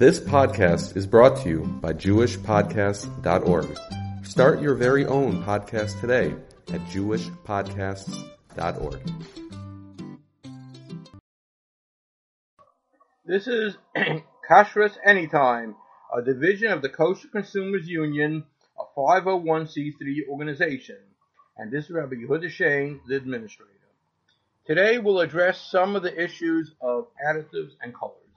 This 0.00 0.18
podcast 0.18 0.96
is 0.96 1.06
brought 1.06 1.36
to 1.42 1.48
you 1.50 1.60
by 1.82 1.92
JewishPodcasts.org. 1.92 3.78
Start 4.24 4.62
your 4.62 4.74
very 4.74 5.04
own 5.04 5.44
podcast 5.44 6.00
today 6.00 6.34
at 6.72 6.80
JewishPodcasts.org. 6.86 9.00
This 13.26 13.46
is 13.46 13.76
Kashrus 14.50 14.96
Anytime, 15.04 15.76
a 16.16 16.22
division 16.22 16.72
of 16.72 16.80
the 16.80 16.88
Kosher 16.88 17.28
Consumers 17.28 17.86
Union, 17.86 18.44
a 18.78 18.84
501c3 18.98 20.28
organization, 20.30 20.96
and 21.58 21.70
this 21.70 21.84
is 21.84 21.90
Rabbi 21.90 22.14
Yehuda 22.14 22.50
Shain, 22.50 23.00
the 23.06 23.16
administrator. 23.16 23.70
Today 24.66 24.96
we'll 24.96 25.20
address 25.20 25.60
some 25.60 25.94
of 25.94 26.02
the 26.02 26.24
issues 26.24 26.72
of 26.80 27.08
additives 27.22 27.72
and 27.82 27.94
colors. 27.94 28.29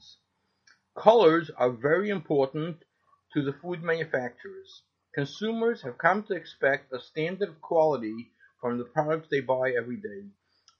Colors 0.96 1.50
are 1.58 1.72
very 1.72 2.10
important 2.10 2.86
to 3.34 3.42
the 3.42 3.54
food 3.54 3.82
manufacturers. 3.82 4.84
Consumers 5.16 5.82
have 5.82 5.98
come 5.98 6.22
to 6.24 6.36
expect 6.36 6.94
a 6.94 7.00
standard 7.00 7.50
of 7.50 7.62
quality 7.62 8.32
from 8.62 8.78
the 8.78 8.86
products 8.86 9.28
they 9.28 9.42
buy 9.42 9.72
every 9.72 9.98
day. 9.98 10.24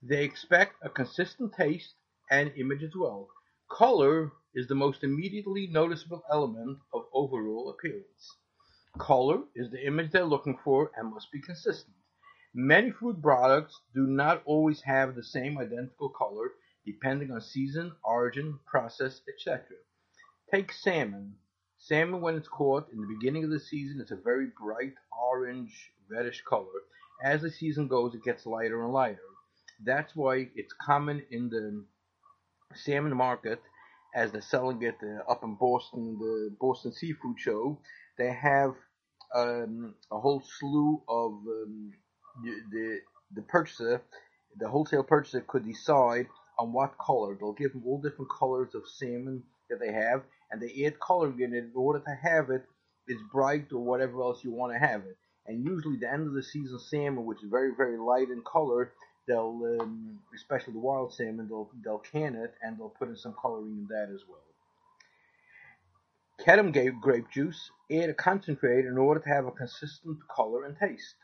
They 0.02 0.22
expect 0.22 0.76
a 0.82 0.88
consistent 0.88 1.52
taste 1.54 1.94
and 2.30 2.52
image 2.56 2.84
as 2.84 2.94
well. 2.94 3.28
Color 3.68 4.30
is 4.54 4.68
the 4.68 4.76
most 4.76 5.02
immediately 5.02 5.66
noticeable 5.66 6.22
element 6.30 6.78
of 6.92 7.06
overall 7.12 7.70
appearance. 7.70 8.36
Color 8.96 9.42
is 9.56 9.70
the 9.72 9.84
image 9.84 10.12
they're 10.12 10.24
looking 10.24 10.58
for 10.62 10.92
and 10.96 11.12
must 11.12 11.32
be 11.32 11.40
consistent. 11.40 11.96
Many 12.54 12.92
food 12.92 13.20
products 13.20 13.80
do 13.92 14.06
not 14.06 14.42
always 14.44 14.80
have 14.82 15.16
the 15.16 15.24
same 15.24 15.58
identical 15.58 16.08
color 16.08 16.52
depending 16.86 17.32
on 17.32 17.40
season, 17.40 17.96
origin, 18.04 18.60
process, 18.64 19.20
etc. 19.28 19.76
Take 20.54 20.70
salmon. 20.70 21.34
Salmon, 21.78 22.20
when 22.20 22.36
it's 22.36 22.46
caught 22.46 22.86
in 22.92 23.00
the 23.00 23.12
beginning 23.18 23.42
of 23.42 23.50
the 23.50 23.58
season, 23.58 24.00
it's 24.00 24.12
a 24.12 24.16
very 24.16 24.46
bright 24.56 24.94
orange, 25.20 25.90
reddish 26.08 26.44
color. 26.48 26.78
As 27.24 27.42
the 27.42 27.50
season 27.50 27.88
goes, 27.88 28.14
it 28.14 28.22
gets 28.22 28.46
lighter 28.46 28.80
and 28.84 28.92
lighter. 28.92 29.18
That's 29.84 30.14
why 30.14 30.50
it's 30.54 30.72
common 30.80 31.24
in 31.32 31.48
the 31.48 31.84
salmon 32.76 33.16
market, 33.16 33.60
as 34.14 34.30
they're 34.30 34.42
selling 34.42 34.80
it 34.82 34.94
uh, 35.02 35.28
up 35.28 35.42
in 35.42 35.56
Boston, 35.56 36.18
the 36.20 36.54
Boston 36.60 36.92
Seafood 36.92 37.40
Show. 37.40 37.80
They 38.16 38.32
have 38.32 38.74
um, 39.34 39.96
a 40.12 40.20
whole 40.20 40.40
slew 40.60 41.02
of 41.08 41.32
um, 41.32 41.90
the 42.70 43.00
the 43.34 43.42
purchaser, 43.42 44.02
the 44.56 44.68
wholesale 44.68 45.02
purchaser, 45.02 45.40
could 45.40 45.66
decide 45.66 46.28
on 46.60 46.72
what 46.72 46.96
color. 46.96 47.34
They'll 47.34 47.54
give 47.54 47.72
them 47.72 47.82
all 47.84 48.00
different 48.00 48.30
colors 48.30 48.72
of 48.76 48.84
salmon 48.86 49.42
that 49.70 49.80
they 49.80 49.92
have, 49.92 50.22
and 50.50 50.60
they 50.60 50.84
add 50.84 51.00
coloring 51.00 51.40
in 51.40 51.54
it 51.54 51.64
in 51.64 51.72
order 51.74 52.00
to 52.00 52.18
have 52.22 52.50
it 52.50 52.64
as 53.08 53.16
bright 53.32 53.72
or 53.72 53.80
whatever 53.80 54.22
else 54.22 54.42
you 54.44 54.50
want 54.50 54.72
to 54.72 54.78
have 54.78 55.02
it. 55.02 55.16
And 55.46 55.64
usually, 55.64 55.96
the 55.96 56.10
end 56.10 56.26
of 56.26 56.34
the 56.34 56.42
season 56.42 56.78
salmon, 56.78 57.26
which 57.26 57.42
is 57.42 57.50
very 57.50 57.72
very 57.76 57.98
light 57.98 58.30
in 58.30 58.42
color, 58.42 58.92
they'll 59.26 59.78
um, 59.80 60.18
especially 60.34 60.72
the 60.72 60.78
wild 60.78 61.12
salmon, 61.12 61.48
they'll 61.48 61.70
they'll 61.84 61.98
can 61.98 62.34
it 62.34 62.54
and 62.62 62.78
they'll 62.78 62.88
put 62.88 63.08
in 63.08 63.16
some 63.16 63.34
coloring 63.40 63.78
in 63.78 63.86
that 63.88 64.08
as 64.14 64.22
well. 64.28 64.40
Kedem 66.40 66.72
gave 66.72 67.00
grape 67.00 67.30
juice, 67.30 67.70
add 67.90 68.10
a 68.10 68.14
concentrate 68.14 68.86
in 68.86 68.98
order 68.98 69.20
to 69.20 69.28
have 69.28 69.46
a 69.46 69.52
consistent 69.52 70.18
color 70.28 70.64
and 70.64 70.76
taste. 70.76 71.14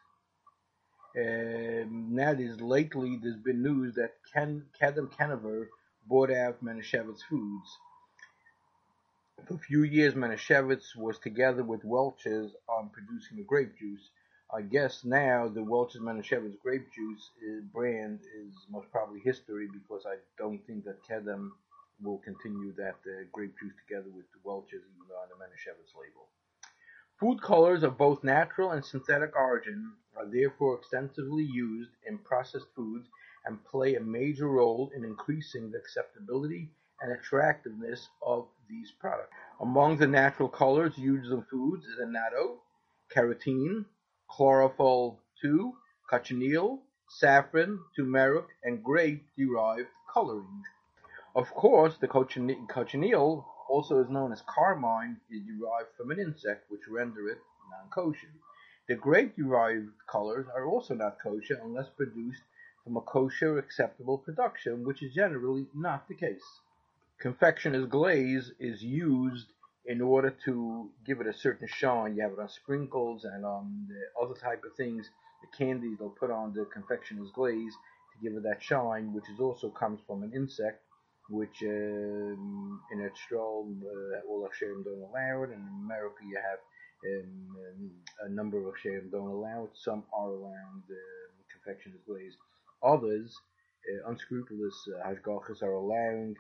Um, 1.17 2.15
nowadays, 2.15 2.61
lately, 2.61 3.19
there's 3.21 3.37
been 3.37 3.63
news 3.63 3.97
that 3.97 4.15
Ken, 4.33 4.65
Kedem 4.81 5.11
Kenever 5.11 5.67
bought 6.07 6.31
out 6.31 6.63
Manischewitz 6.63 7.23
Foods. 7.29 7.79
For 9.47 9.55
a 9.55 9.59
few 9.59 9.85
years, 9.85 10.15
Manischewitz 10.15 10.97
was 10.97 11.19
together 11.19 11.63
with 11.65 11.85
Welch's 11.85 12.53
on 12.69 12.91
producing 12.91 13.37
the 13.37 13.45
grape 13.45 13.77
juice. 13.79 14.11
I 14.53 14.63
guess 14.63 15.05
now 15.05 15.49
the 15.49 15.63
Welch's 15.63 16.01
Manischewitz 16.01 16.59
grape 16.61 16.93
juice 16.93 17.31
is, 17.43 17.63
brand 17.65 18.21
is 18.37 18.53
most 18.69 18.91
probably 18.91 19.21
history 19.21 19.69
because 19.73 20.05
I 20.07 20.17
don't 20.37 20.65
think 20.67 20.85
that 20.85 21.03
Kedem 21.09 21.51
will 22.03 22.19
continue 22.19 22.73
that 22.75 22.97
uh, 23.07 23.25
grape 23.33 23.55
juice 23.59 23.73
together 23.87 24.11
with 24.15 24.27
the 24.33 24.41
Welch's 24.45 24.75
even 24.75 25.09
though 25.09 25.17
on 25.17 25.29
the 25.29 25.37
Manischewitz 25.37 25.95
label. 25.95 26.29
Food 27.19 27.41
colors 27.41 27.83
of 27.83 27.99
both 27.99 28.25
natural 28.25 28.73
and 28.73 28.85
synthetic 28.85 29.37
origin 29.37 29.93
are 30.17 30.27
therefore 30.27 30.77
extensively 30.77 31.45
used 31.45 31.93
in 32.07 32.19
processed 32.19 32.69
foods 32.75 33.09
and 33.45 33.65
play 33.65 33.95
a 33.95 34.01
major 34.01 34.49
role 34.49 34.91
in 34.95 35.05
increasing 35.05 35.71
the 35.71 35.79
acceptability 35.79 36.71
and 37.01 37.13
attractiveness 37.13 38.09
of 38.23 38.47
these 38.69 38.91
products. 39.01 39.33
Among 39.61 39.97
the 39.97 40.07
natural 40.07 40.49
colors 40.49 40.97
used 40.97 41.31
in 41.31 41.43
foods 41.51 41.87
is 41.87 41.99
annatto, 41.99 42.59
carotene, 43.15 43.85
chlorophyll 44.29 45.19
2, 45.43 45.73
cochineal, 46.11 46.81
saffron, 47.09 47.81
turmeric, 47.97 48.47
and 48.63 48.83
grape-derived 48.85 49.89
coloring. 50.13 50.63
Of 51.35 51.51
course, 51.55 51.97
the 52.01 52.09
cochineal 52.09 53.45
also 53.69 54.03
is 54.03 54.11
known 54.11 54.33
as 54.33 54.43
carmine, 54.43 55.21
is 55.31 55.43
derived 55.43 55.89
from 55.97 56.11
an 56.11 56.19
insect 56.19 56.71
which 56.71 56.89
render 56.89 57.29
it 57.29 57.39
non-kosher. 57.71 58.31
The 58.89 58.97
grape-derived 58.97 59.91
colors 60.09 60.47
are 60.55 60.67
also 60.67 60.95
not 60.95 61.19
kosher 61.23 61.61
unless 61.63 61.89
produced 61.89 62.43
from 62.83 62.97
a 62.97 63.01
kosher 63.01 63.59
acceptable 63.59 64.19
production, 64.19 64.85
which 64.85 65.03
is 65.03 65.15
generally 65.15 65.67
not 65.75 66.09
the 66.09 66.15
case. 66.15 66.43
Confectioner's 67.21 67.87
glaze 67.87 68.53
is 68.59 68.83
used 68.83 69.53
in 69.87 70.01
order 70.01 70.35
to 70.45 70.91
give 71.07 71.21
it 71.21 71.27
a 71.27 71.35
certain 71.35 71.69
shine. 71.69 72.17
You 72.17 72.23
have 72.23 72.33
it 72.33 72.39
on 72.39 72.49
sprinkles 72.49 73.25
and 73.25 73.45
on 73.45 73.87
the 73.89 74.25
other 74.25 74.35
type 74.35 74.63
of 74.65 74.75
things, 74.77 75.09
the 75.43 75.57
candies 75.57 75.99
they'll 75.99 76.11
put 76.11 76.31
on 76.31 76.53
the 76.53 76.67
confectioner's 76.73 77.31
glaze 77.35 77.73
to 78.13 78.29
give 78.29 78.37
it 78.37 78.43
that 78.45 78.63
shine, 78.63 79.13
which 79.13 79.29
is 79.33 79.41
also 79.41 79.71
comes 79.71 80.01
from 80.07 80.23
an 80.23 80.33
insect 80.35 80.83
which 81.31 81.63
um, 81.63 82.81
in 82.91 82.99
Israel 83.01 83.69
uh, 83.85 84.29
all 84.29 84.45
of 84.45 84.51
Hashem 84.53 84.83
don't 84.83 85.09
allow 85.09 85.45
it, 85.45 85.51
and 85.51 85.63
in 85.63 85.85
America 85.85 86.19
you 86.29 86.37
have 86.37 86.59
um, 87.07 87.91
a 88.27 88.29
number 88.29 88.59
of 88.59 88.75
Hashem 88.75 89.11
don't 89.11 89.29
allow 89.29 89.65
it. 89.65 89.71
Some 89.75 90.03
are 90.13 90.29
allowed 90.29 90.85
uh, 90.91 91.31
confectioner's 91.53 92.01
glaze. 92.07 92.35
Others, 92.83 93.37
uh, 93.87 94.11
unscrupulous 94.11 94.75
uh, 94.89 95.65
are 95.65 95.73
allowing 95.73 96.35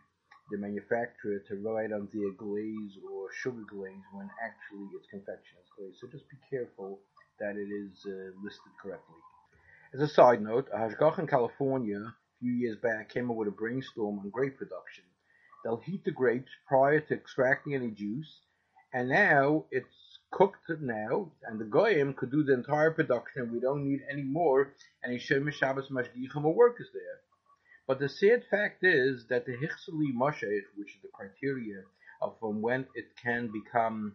the 0.51 0.59
manufacturer 0.59 1.39
to 1.49 1.57
write 1.57 1.93
on 1.93 2.09
their 2.13 2.33
glaze 2.33 2.99
or 3.05 3.29
sugar 3.33 3.65
glaze 3.69 4.07
when 4.13 4.29
actually 4.43 4.87
it's 4.97 5.07
confectioner's 5.09 5.71
glaze. 5.77 5.97
So 6.01 6.09
just 6.09 6.29
be 6.29 6.37
careful 6.51 7.01
that 7.39 7.57
it 7.57 7.71
is 7.71 8.05
uh, 8.07 8.37
listed 8.43 8.73
correctly. 8.83 9.17
As 9.95 10.01
a 10.01 10.09
side 10.09 10.43
note, 10.43 10.69
hashgach 10.73 11.19
in 11.19 11.27
California 11.27 11.99
a 11.99 12.39
few 12.39 12.53
years 12.53 12.77
back 12.77 13.13
came 13.13 13.31
up 13.31 13.37
with 13.37 13.49
a 13.49 13.53
brainstorm 13.53 14.19
on 14.19 14.31
grape 14.31 14.57
production. 14.57 15.05
They'll 15.63 15.77
heat 15.77 16.05
the 16.05 16.11
grapes 16.11 16.51
prior 16.67 17.01
to 17.01 17.15
extracting 17.15 17.75
any 17.75 17.91
juice, 17.91 18.41
and 18.95 19.09
now 19.09 19.65
it's 19.71 20.19
cooked 20.31 20.71
now, 20.81 21.33
and 21.45 21.61
the 21.61 21.65
goyim 21.65 22.15
could 22.15 22.31
do 22.31 22.43
the 22.43 22.55
entire 22.55 22.93
production, 22.93 23.43
and 23.43 23.53
we 23.53 23.61
don't 23.61 23.85
need 23.85 24.01
any 24.11 24.23
more 24.23 24.73
any 25.05 25.19
Shemesh 25.19 25.55
Shabbos 25.55 25.89
Mashgichim 25.91 26.45
or 26.45 26.55
workers 26.55 26.89
there. 26.95 27.21
But 27.91 27.99
the 27.99 28.09
sad 28.09 28.45
fact 28.49 28.85
is 28.85 29.27
that 29.31 29.47
the 29.47 29.57
Hichseli 29.57 30.15
Moshe, 30.15 30.61
which 30.77 30.95
is 30.95 31.03
the 31.03 31.09
criteria 31.13 31.83
of 32.23 32.39
from 32.39 32.63
when 32.63 32.87
it 32.95 33.07
can 33.21 33.51
become 33.51 34.15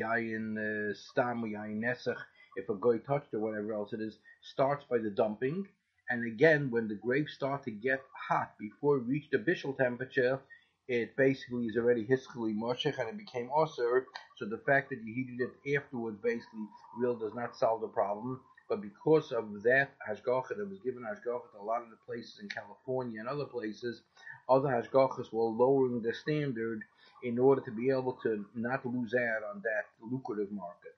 Yayin 0.00 0.56
uh, 0.56 0.94
Stam 0.94 1.44
or 1.44 1.48
Yayin 1.48 1.80
Nesech, 1.84 2.16
if 2.56 2.70
a 2.70 2.74
goy 2.74 2.96
touched 3.00 3.34
or 3.34 3.40
whatever 3.40 3.74
else 3.74 3.92
it 3.92 4.00
is, 4.00 4.18
starts 4.40 4.86
by 4.88 4.96
the 4.96 5.10
dumping, 5.10 5.68
and 6.08 6.26
again, 6.26 6.70
when 6.70 6.88
the 6.88 6.94
grapes 6.94 7.34
start 7.34 7.64
to 7.64 7.70
get 7.70 8.00
hot 8.30 8.54
before 8.58 8.96
it 8.96 9.04
reached 9.04 9.32
the 9.32 9.38
bishul 9.38 9.76
temperature, 9.76 10.40
it 10.88 11.14
basically 11.18 11.66
is 11.66 11.76
already 11.76 12.06
hiskali 12.06 12.54
moshech 12.54 12.98
and 12.98 13.10
it 13.10 13.18
became 13.18 13.50
osir. 13.50 14.04
So 14.38 14.46
the 14.46 14.62
fact 14.66 14.88
that 14.88 15.02
you 15.04 15.14
heated 15.14 15.38
it 15.46 15.76
afterwards 15.76 16.16
basically 16.22 16.66
really 16.98 17.20
does 17.20 17.34
not 17.34 17.56
solve 17.56 17.82
the 17.82 17.88
problem. 17.88 18.40
But 18.68 18.80
because 18.80 19.30
of 19.32 19.62
that 19.62 19.90
hashgacha 20.08 20.56
that 20.56 20.68
was 20.68 20.78
given 20.80 21.02
hashgacha 21.02 21.52
to 21.52 21.60
a 21.60 21.62
lot 21.62 21.82
of 21.82 21.90
the 21.90 21.96
places 22.06 22.38
in 22.40 22.48
California 22.48 23.20
and 23.20 23.28
other 23.28 23.44
places, 23.44 24.02
other 24.48 24.68
hashgachas 24.68 25.32
were 25.32 25.44
lowering 25.44 26.00
the 26.00 26.14
standard 26.14 26.82
in 27.22 27.38
order 27.38 27.60
to 27.62 27.70
be 27.70 27.90
able 27.90 28.14
to 28.22 28.44
not 28.54 28.84
lose 28.86 29.14
out 29.14 29.42
on 29.54 29.62
that 29.62 29.86
lucrative 30.00 30.50
market. 30.50 30.94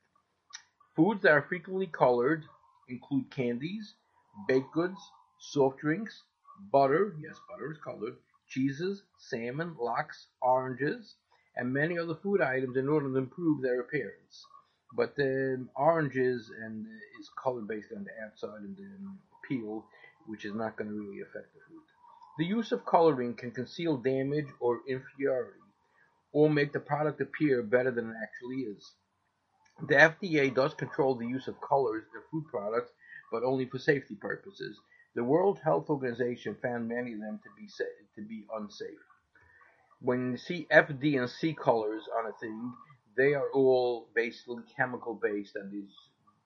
Foods 0.95 1.23
that 1.23 1.33
are 1.33 1.43
frequently 1.43 1.87
colored 1.87 2.45
include 2.89 3.31
candies, 3.31 3.95
baked 4.47 4.73
goods, 4.73 4.99
soft 5.39 5.79
drinks, 5.79 6.23
butter, 6.73 7.15
yes, 7.21 7.37
butter 7.49 7.73
is 7.73 7.79
colored, 7.79 8.17
cheeses, 8.49 9.03
salmon, 9.19 9.77
lox, 9.79 10.29
oranges, 10.41 11.17
and 11.57 11.73
many 11.73 11.99
other 11.99 12.15
food 12.15 12.41
items 12.41 12.77
in 12.77 12.89
order 12.89 13.09
to 13.09 13.17
improve 13.17 13.61
their 13.61 13.81
appearance. 13.81 14.47
But 14.94 15.17
the 15.17 15.67
oranges 15.77 16.50
and 16.62 16.87
is 17.21 17.31
colored 17.43 17.69
based 17.69 17.93
on 17.97 18.05
the 18.05 18.12
outside 18.27 18.62
and 18.62 18.77
the 18.77 18.91
peel, 19.49 19.85
which 20.27 20.44
is 20.44 20.55
not 20.55 20.77
going 20.77 20.91
to 20.91 20.94
really 20.97 21.21
affect 21.23 21.55
the 21.55 21.61
food. 21.69 21.83
The 22.38 22.47
use 22.47 22.73
of 22.73 22.87
coloring 22.87 23.35
can 23.35 23.53
conceal 23.53 23.97
damage 23.99 24.49
or 24.61 24.81
inferiority. 24.88 25.61
or 26.33 26.50
make 26.50 26.73
the 26.73 26.81
product 26.81 27.21
appear 27.21 27.62
better 27.62 27.91
than 27.91 28.11
it 28.11 28.17
actually 28.23 28.62
is. 28.62 28.93
The 29.88 29.97
FDA 29.97 30.55
does 30.55 30.75
control 30.75 31.17
the 31.17 31.27
use 31.27 31.49
of 31.49 31.61
colors 31.61 32.05
in 32.15 32.23
food 32.31 32.49
products, 32.50 32.93
but 33.33 33.44
only 33.44 33.67
for 33.67 33.79
safety 33.79 34.17
purposes. 34.17 34.79
The 35.17 35.25
World 35.25 35.61
Health 35.65 35.91
Organization 35.91 36.56
found 36.62 36.88
many 36.88 37.15
of 37.15 37.21
them 37.21 37.41
to 37.44 37.50
be 37.59 37.69
to 38.17 38.23
be 38.29 38.47
unsafe. 38.55 39.05
When 40.00 40.33
you 40.33 40.38
see 40.38 40.67
F, 40.71 40.91
D, 41.00 41.17
and 41.17 41.31
C 41.31 41.55
colors 41.55 42.05
on 42.19 42.27
a 42.27 42.33
thing, 42.41 42.75
they 43.17 43.35
are 43.35 43.51
all 43.53 44.09
basically 44.15 44.63
chemical 44.77 45.15
based, 45.15 45.57
and 45.57 45.73
is 45.73 45.93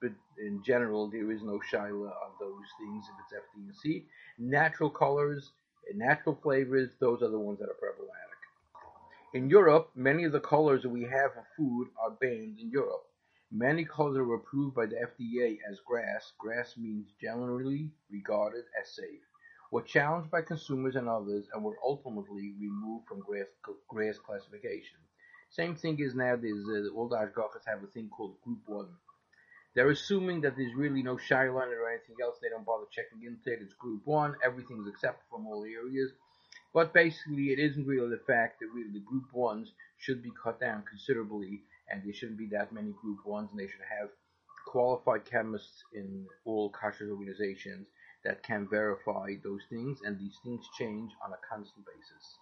but 0.00 0.12
in 0.38 0.62
general 0.64 1.08
there 1.10 1.30
is 1.30 1.42
no 1.42 1.60
Shiloh 1.60 2.06
on 2.06 2.30
those 2.40 2.64
things 2.78 3.04
if 3.06 3.14
it's 3.24 3.34
F, 3.36 3.42
D, 3.54 3.62
and 3.66 3.76
C. 3.76 4.06
Natural 4.38 4.88
colors, 4.88 5.52
and 5.88 5.98
natural 5.98 6.38
flavors, 6.42 6.90
those 7.00 7.22
are 7.22 7.28
the 7.28 7.38
ones 7.38 7.58
that 7.58 7.68
are 7.68 7.74
problematic. 7.74 8.16
In 9.34 9.48
Europe, 9.50 9.90
many 9.94 10.24
of 10.24 10.32
the 10.32 10.40
colors 10.40 10.82
that 10.82 10.88
we 10.88 11.02
have 11.02 11.34
for 11.34 11.46
food 11.56 11.88
are 12.02 12.12
banned 12.12 12.58
in 12.58 12.70
Europe. 12.70 13.04
Many 13.52 13.84
colors 13.84 14.16
are 14.16 14.34
approved 14.34 14.74
by 14.74 14.86
the 14.86 14.96
FDA 14.96 15.58
as 15.70 15.80
GRAS. 15.86 16.32
GRAS 16.38 16.76
means 16.76 17.12
generally 17.20 17.90
regarded 18.10 18.64
as 18.80 18.94
safe, 18.94 19.20
were 19.70 19.82
challenged 19.82 20.30
by 20.30 20.42
consumers 20.42 20.96
and 20.96 21.08
others, 21.08 21.46
and 21.52 21.62
were 21.62 21.78
ultimately 21.84 22.54
removed 22.60 23.06
from 23.06 23.20
grass, 23.20 23.46
GRAS 23.88 24.18
classification. 24.18 24.98
Same 25.50 25.74
thing 25.74 25.98
is 26.00 26.14
now 26.14 26.34
uh, 26.34 26.96
all 26.96 27.08
the 27.08 27.16
Hashgachas 27.16 27.66
have 27.66 27.82
a 27.82 27.86
thing 27.88 28.08
called 28.08 28.40
Group 28.42 28.60
1. 28.66 28.86
They're 29.74 29.90
assuming 29.90 30.40
that 30.42 30.56
there's 30.56 30.74
really 30.74 31.02
no 31.02 31.18
line 31.30 31.52
or 31.54 31.88
anything 31.88 32.16
else. 32.22 32.38
They 32.40 32.48
don't 32.48 32.66
bother 32.66 32.86
checking 32.90 33.26
into 33.26 33.52
it. 33.52 33.62
It's 33.62 33.74
Group 33.74 34.02
1. 34.04 34.36
Everything's 34.44 34.88
accepted 34.88 35.24
from 35.30 35.46
all 35.46 35.64
areas. 35.64 36.12
But 36.72 36.94
basically, 36.94 37.52
it 37.52 37.58
isn't 37.58 37.86
really 37.86 38.10
the 38.10 38.22
fact 38.26 38.60
that 38.60 38.68
really 38.74 38.92
the 38.92 39.04
Group 39.04 39.24
1s 39.34 39.68
should 39.98 40.22
be 40.22 40.30
cut 40.42 40.60
down 40.60 40.84
considerably 40.88 41.62
and 41.90 42.02
there 42.04 42.14
shouldn't 42.14 42.38
be 42.38 42.48
that 42.52 42.72
many 42.72 42.92
group 43.00 43.26
ones, 43.26 43.48
and 43.50 43.60
they 43.60 43.66
should 43.66 43.80
have 44.00 44.08
qualified 44.66 45.24
chemists 45.24 45.82
in 45.92 46.26
all 46.44 46.70
kosher 46.70 47.10
organizations 47.10 47.88
that 48.24 48.42
can 48.42 48.68
verify 48.68 49.34
those 49.42 49.62
things, 49.68 49.98
and 50.04 50.18
these 50.18 50.38
things 50.44 50.64
change 50.78 51.10
on 51.24 51.32
a 51.32 51.38
constant 51.48 51.84
basis. 51.86 52.38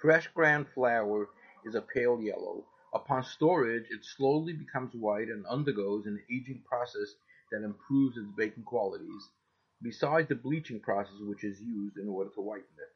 Fresh 0.00 0.28
ground 0.28 0.66
flour 0.74 1.28
is 1.64 1.74
a 1.74 1.82
pale 1.82 2.20
yellow. 2.20 2.64
Upon 2.94 3.24
storage, 3.24 3.90
it 3.90 4.04
slowly 4.04 4.52
becomes 4.52 4.94
white 4.94 5.28
and 5.28 5.46
undergoes 5.46 6.06
an 6.06 6.22
aging 6.30 6.62
process 6.68 7.14
that 7.50 7.64
improves 7.64 8.16
its 8.16 8.28
baking 8.36 8.64
qualities, 8.64 9.30
besides 9.82 10.28
the 10.28 10.34
bleaching 10.34 10.80
process 10.80 11.16
which 11.20 11.44
is 11.44 11.60
used 11.60 11.96
in 11.96 12.08
order 12.08 12.30
to 12.30 12.40
whiten 12.40 12.64
it. 12.78 12.92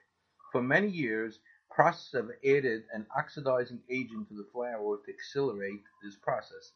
For 0.52 0.62
many 0.62 0.88
years, 0.88 1.38
Processes 1.76 2.12
have 2.12 2.30
added 2.42 2.86
an 2.92 3.06
oxidizing 3.14 3.82
agent 3.90 4.28
to 4.28 4.34
the 4.34 4.48
flour 4.52 4.98
to 4.98 5.12
accelerate 5.12 5.82
this 6.02 6.16
process, 6.16 6.72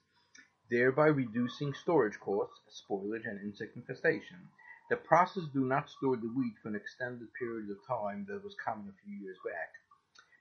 thereby 0.69 1.07
reducing 1.07 1.73
storage 1.73 2.19
costs, 2.21 2.85
spoilage, 2.85 3.25
and 3.25 3.41
insect 3.41 3.77
infestation. 3.77 4.49
The 4.91 4.97
process 4.97 5.45
do 5.55 5.65
not 5.65 5.89
store 5.89 6.17
the 6.17 6.29
wheat 6.29 6.59
for 6.61 6.69
an 6.69 6.75
extended 6.75 7.33
period 7.33 7.71
of 7.71 7.87
time 7.87 8.27
that 8.29 8.45
was 8.45 8.55
common 8.63 8.89
a 8.91 9.03
few 9.03 9.15
years 9.17 9.39
back. 9.45 9.73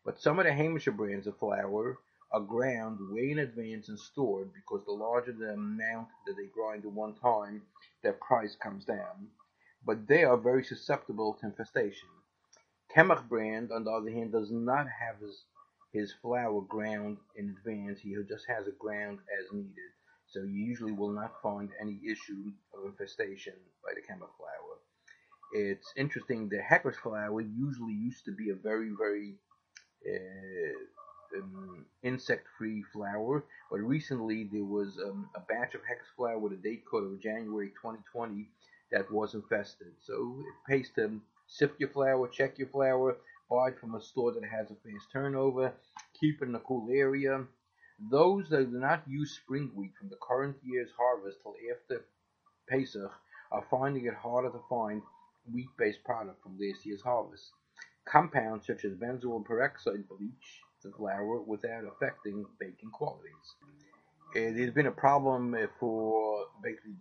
But 0.05 0.19
some 0.19 0.39
of 0.39 0.45
the 0.45 0.51
Hamisher 0.51 0.95
brands 0.95 1.27
of 1.27 1.37
flour 1.37 1.99
are 2.31 2.39
ground 2.39 2.99
way 3.11 3.31
in 3.31 3.39
advance 3.39 3.89
and 3.89 3.99
stored 3.99 4.53
because 4.53 4.85
the 4.85 4.91
larger 4.91 5.33
the 5.33 5.53
amount 5.53 6.07
that 6.25 6.35
they 6.37 6.45
grind 6.45 6.85
at 6.85 6.91
one 6.91 7.15
time, 7.15 7.63
their 8.01 8.13
price 8.13 8.55
comes 8.55 8.85
down. 8.85 9.29
But 9.85 10.07
they 10.07 10.23
are 10.23 10.37
very 10.37 10.63
susceptible 10.63 11.33
to 11.35 11.47
infestation. 11.47 12.09
Kemach 12.95 13.27
brand, 13.27 13.71
on 13.71 13.83
the 13.83 13.91
other 13.91 14.09
hand, 14.09 14.31
does 14.31 14.51
not 14.51 14.87
have 14.87 15.19
his 15.19 15.43
his 15.91 16.13
flour 16.21 16.61
ground 16.61 17.17
in 17.35 17.49
advance. 17.49 17.99
He 17.99 18.15
just 18.27 18.45
has 18.47 18.67
it 18.67 18.77
ground 18.77 19.19
as 19.39 19.51
needed. 19.51 19.91
So 20.27 20.43
you 20.43 20.63
usually 20.65 20.91
will 20.91 21.11
not 21.11 21.41
find 21.41 21.71
any 21.81 21.99
issue 22.05 22.51
of 22.73 22.85
infestation 22.85 23.53
by 23.83 23.93
the 23.95 24.01
Kemach 24.01 24.29
flour. 24.37 24.77
It's 25.53 25.91
interesting. 25.97 26.47
The 26.47 26.59
Hecker's 26.59 26.97
flour 26.97 27.41
usually 27.41 27.93
used 27.93 28.25
to 28.25 28.31
be 28.31 28.51
a 28.51 28.55
very, 28.55 28.91
very 28.97 29.35
um, 31.35 31.85
insect-free 32.03 32.83
flour, 32.93 33.43
but 33.69 33.79
recently 33.79 34.49
there 34.51 34.65
was 34.65 34.97
um, 35.05 35.29
a 35.35 35.39
batch 35.39 35.75
of 35.75 35.81
hex 35.87 36.05
flour 36.15 36.39
with 36.39 36.53
a 36.53 36.57
date 36.57 36.83
code 36.89 37.11
of 37.11 37.21
January 37.21 37.69
2020 37.69 38.47
that 38.91 39.11
was 39.11 39.35
infested. 39.35 39.93
So 40.01 40.43
pays 40.67 40.89
to 40.95 41.21
Sift 41.51 41.79
your 41.79 41.89
flour, 41.89 42.27
check 42.27 42.59
your 42.59 42.67
flour, 42.67 43.17
buy 43.49 43.69
it 43.69 43.79
from 43.79 43.95
a 43.95 44.01
store 44.01 44.31
that 44.31 44.43
has 44.45 44.69
a 44.69 44.75
fast 44.75 45.11
turnover, 45.11 45.73
keep 46.13 46.41
it 46.43 46.47
in 46.47 46.53
a 46.53 46.59
cool 46.59 46.87
area. 46.91 47.43
Those 48.11 48.49
that 48.49 48.71
do 48.71 48.77
not 48.77 49.03
use 49.07 49.31
spring 49.35 49.71
wheat 49.73 49.93
from 49.97 50.09
the 50.09 50.17
current 50.21 50.57
year's 50.63 50.91
harvest 50.95 51.41
till 51.41 51.55
after 51.73 52.05
Pesach 52.69 53.11
are 53.51 53.65
finding 53.71 54.05
it 54.05 54.13
harder 54.13 54.51
to 54.51 54.61
find 54.69 55.01
wheat-based 55.51 56.03
product 56.03 56.41
from 56.43 56.59
last 56.59 56.85
year's 56.85 57.01
harvest. 57.01 57.51
Compounds 58.11 58.65
such 58.65 58.85
as 58.85 58.93
benzoyl 58.93 59.45
peroxide 59.45 60.07
bleach 60.09 60.63
the 60.83 60.91
flour 60.91 61.41
without 61.41 61.83
affecting 61.85 62.45
baking 62.59 62.89
qualities. 62.91 63.55
Uh, 64.31 64.53
there's 64.55 64.73
been 64.73 64.87
a 64.87 64.91
problem 64.91 65.55
for 65.79 66.45
basically 66.63 66.93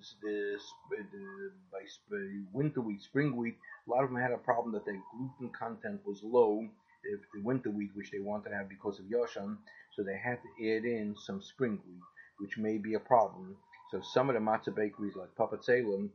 the 2.10 2.44
winter 2.52 2.80
wheat, 2.80 3.02
spring 3.02 3.36
wheat. 3.36 3.56
A 3.86 3.90
lot 3.90 4.04
of 4.04 4.10
them 4.10 4.20
had 4.20 4.32
a 4.32 4.38
problem 4.38 4.72
that 4.72 4.84
their 4.84 5.00
gluten 5.12 5.50
content 5.58 6.00
was 6.04 6.20
low. 6.22 6.66
If 7.04 7.20
the 7.32 7.40
winter 7.42 7.70
wheat, 7.70 7.90
which 7.94 8.10
they 8.10 8.18
wanted 8.18 8.50
to 8.50 8.56
have 8.56 8.68
because 8.68 8.98
of 8.98 9.06
Yoshan, 9.06 9.56
so 9.94 10.02
they 10.02 10.16
had 10.16 10.38
to 10.42 10.76
add 10.76 10.84
in 10.84 11.14
some 11.16 11.40
spring 11.40 11.78
wheat, 11.86 12.02
which 12.38 12.58
may 12.58 12.76
be 12.78 12.94
a 12.94 13.00
problem. 13.00 13.56
So 13.90 14.00
some 14.02 14.28
of 14.28 14.34
the 14.34 14.40
matzah 14.40 14.74
bakeries, 14.74 15.16
like 15.16 15.34
Papa 15.36 15.58
Salem, 15.62 16.10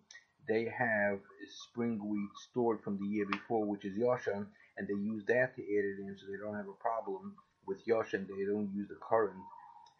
they 0.48 0.66
have 0.66 1.20
spring 1.50 2.00
wheat 2.04 2.30
stored 2.50 2.82
from 2.84 2.98
the 2.98 3.06
year 3.06 3.26
before, 3.26 3.66
which 3.66 3.86
is 3.86 3.98
Yoshan, 3.98 4.48
and 4.78 4.88
they 4.88 4.94
use 4.94 5.24
that 5.28 5.56
to 5.56 5.62
add 5.62 5.86
it 5.86 6.00
in, 6.00 6.16
so 6.20 6.26
they 6.28 6.38
don't 6.38 6.56
have 6.58 6.68
a 6.68 6.82
problem 6.82 7.36
with 7.68 7.86
Yoshan. 7.86 8.28
They 8.28 8.46
don't 8.46 8.72
use 8.74 8.88
the 8.90 8.98
current. 9.02 9.40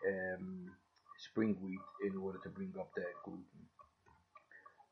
Um, 0.08 0.72
spring 1.18 1.58
wheat 1.62 1.80
in 2.06 2.18
order 2.18 2.40
to 2.44 2.50
bring 2.50 2.74
up 2.80 2.90
that 2.96 3.14
gluten. 3.24 3.44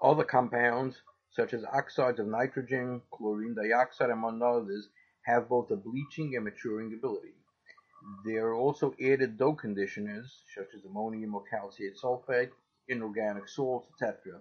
Other 0.02 0.24
compounds, 0.24 0.96
such 1.32 1.54
as 1.54 1.64
oxides 1.66 2.20
of 2.20 2.28
nitrogen, 2.28 3.02
chlorine 3.12 3.56
dioxide, 3.56 4.10
among 4.10 4.42
others, 4.42 4.90
have 5.24 5.50
both 5.50 5.70
a 5.72 5.76
bleaching 5.76 6.36
and 6.36 6.46
maturing 6.46 6.94
ability. 6.94 7.34
There 8.26 8.48
are 8.48 8.56
also 8.56 8.96
added 9.00 9.38
dough 9.38 9.54
conditioners, 9.54 10.44
such 10.56 10.74
as 10.76 10.84
ammonium 10.86 11.36
or 11.36 11.44
calcium 11.44 11.94
sulfate, 12.02 12.50
inorganic 12.88 13.48
salts, 13.48 13.88
etc. 13.94 14.40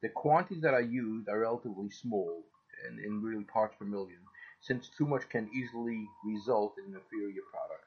The 0.00 0.08
quantities 0.08 0.62
that 0.62 0.74
are 0.74 0.80
used 0.80 1.28
are 1.28 1.40
relatively 1.40 1.90
small, 1.90 2.42
and 2.88 2.98
in 2.98 3.22
really 3.22 3.44
parts 3.44 3.76
per 3.78 3.84
million, 3.84 4.18
since 4.62 4.88
too 4.96 5.06
much 5.06 5.28
can 5.28 5.50
easily 5.54 6.06
result 6.24 6.74
in 6.78 6.94
an 6.94 7.00
inferior 7.00 7.42
product. 7.50 7.84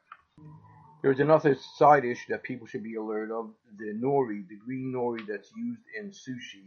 There's 1.01 1.20
another 1.20 1.55
side 1.77 2.03
issue 2.03 2.29
that 2.29 2.44
people 2.44 2.67
should 2.67 2.84
be 2.84 2.96
alert 2.96 3.32
of: 3.32 3.51
the 3.77 3.94
nori, 3.94 4.48
the 4.48 4.58
green 4.65 4.91
nori 4.94 5.25
that's 5.27 5.51
used 5.55 5.84
in 5.98 6.12
sushi. 6.12 6.65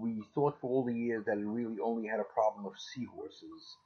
we 0.00 0.22
thought 0.34 0.60
for 0.60 0.70
all 0.70 0.84
the 0.84 0.94
years 0.94 1.24
that 1.26 1.38
it 1.38 1.44
really 1.44 1.78
only 1.80 2.06
had 2.06 2.20
a 2.20 2.24
problem 2.24 2.66
of 2.66 2.72
seahorses, 2.78 3.76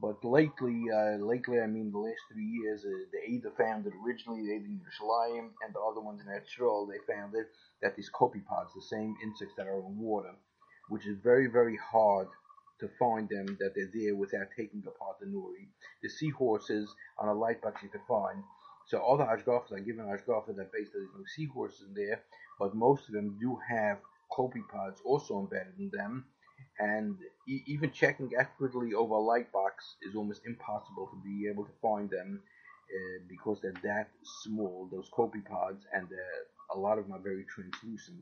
but 0.00 0.24
lately, 0.24 0.84
uh, 0.90 1.16
lately 1.18 1.60
I 1.60 1.66
mean 1.66 1.90
the 1.92 1.98
last 1.98 2.22
three 2.32 2.46
years, 2.46 2.84
uh, 2.84 2.90
they 3.12 3.32
either 3.32 3.50
found 3.58 3.86
it 3.86 3.92
originally, 4.04 4.46
they 4.46 4.58
did 4.58 4.70
in 4.70 4.80
Yerushalayim, 4.80 5.50
and 5.64 5.74
the 5.74 5.80
other 5.80 6.00
ones 6.00 6.20
in 6.22 6.28
Etzrol, 6.28 6.88
they 6.88 7.12
found 7.12 7.34
it 7.34 7.48
that 7.82 7.96
these 7.96 8.10
copepods, 8.10 8.72
the 8.74 8.82
same 8.88 9.16
insects 9.22 9.54
that 9.56 9.66
are 9.66 9.80
in 9.80 9.98
water, 9.98 10.34
which 10.88 11.06
is 11.06 11.18
very 11.22 11.48
very 11.48 11.76
hard 11.76 12.28
to 12.80 12.88
find 12.98 13.28
them 13.28 13.46
that 13.60 13.72
they're 13.74 13.90
there 13.94 14.16
without 14.16 14.48
taking 14.56 14.82
apart 14.86 15.18
the 15.20 15.26
nori. 15.26 15.68
The 16.02 16.08
seahorses 16.08 16.94
on 17.18 17.28
a 17.28 17.34
light 17.34 17.62
box 17.62 17.82
you 17.82 17.88
can 17.88 18.02
find. 18.08 18.42
So 18.86 18.98
all 18.98 19.16
the 19.16 19.24
are 19.72 19.80
given 19.80 20.04
hashgacha 20.06 20.56
that 20.56 20.72
basically 20.72 21.02
there's 21.02 21.16
no 21.16 21.24
seahorses 21.36 21.82
in 21.88 21.94
there, 21.94 22.22
but 22.58 22.74
most 22.74 23.08
of 23.08 23.14
them 23.14 23.38
do 23.40 23.58
have 23.68 23.98
copepods 24.32 24.98
also 25.04 25.40
embedded 25.40 25.74
in 25.78 25.90
them. 25.92 26.26
And 26.78 27.18
e- 27.48 27.62
even 27.66 27.92
checking 27.92 28.32
accurately 28.38 28.94
over 28.94 29.14
a 29.14 29.20
light 29.20 29.52
box 29.52 29.96
is 30.02 30.14
almost 30.16 30.42
impossible 30.46 31.08
to 31.08 31.16
be 31.24 31.48
able 31.48 31.64
to 31.64 31.72
find 31.82 32.10
them 32.10 32.42
uh, 32.90 33.24
because 33.28 33.60
they're 33.62 33.74
that 33.84 34.08
small, 34.44 34.88
those 34.92 35.10
copepods, 35.10 35.82
and 35.92 36.08
a 36.74 36.78
lot 36.78 36.98
of 36.98 37.06
them 37.06 37.14
are 37.14 37.22
very 37.22 37.44
translucent. 37.44 38.18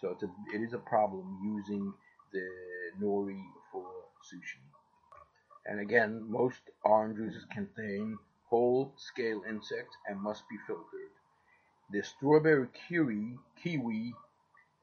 So 0.00 0.10
it's 0.10 0.22
a, 0.22 0.28
it 0.54 0.62
is 0.62 0.74
a 0.74 0.78
problem 0.78 1.38
using 1.44 1.92
the 2.32 2.48
nori 3.00 3.42
for 3.72 3.86
sushi. 4.22 4.62
And 5.66 5.80
again, 5.80 6.24
most 6.30 6.60
orange 6.84 7.16
juices 7.16 7.44
contain 7.52 8.18
whole 8.48 8.92
scale 8.96 9.42
insects 9.48 9.96
and 10.08 10.20
must 10.20 10.48
be 10.48 10.56
filtered. 10.66 11.10
The 11.90 12.02
strawberry 12.02 12.68
kiwi, 12.88 13.38
kiwi 13.62 14.14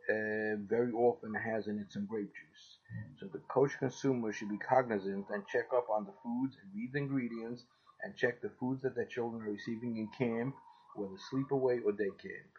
uh, 0.09 0.55
very 0.67 0.91
often 0.91 1.33
has 1.33 1.67
in 1.67 1.79
it 1.79 1.91
some 1.91 2.05
grape 2.05 2.31
juice. 2.33 2.77
So 3.19 3.27
the 3.27 3.39
kosher 3.47 3.77
consumer 3.77 4.33
should 4.33 4.49
be 4.49 4.57
cognizant 4.57 5.25
and 5.29 5.47
check 5.47 5.67
up 5.75 5.87
on 5.89 6.05
the 6.05 6.13
foods 6.23 6.57
and 6.61 6.71
read 6.75 6.91
the 6.93 6.99
ingredients 6.99 7.63
and 8.03 8.15
check 8.15 8.41
the 8.41 8.51
foods 8.59 8.81
that 8.81 8.95
their 8.95 9.05
children 9.05 9.41
are 9.43 9.51
receiving 9.51 9.97
in 9.97 10.09
camp, 10.17 10.55
whether 10.95 11.15
sleepaway 11.31 11.83
or 11.85 11.93
day 11.93 12.11
camp. 12.21 12.51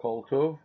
Kol 0.00 0.26
Tov, 0.30 0.58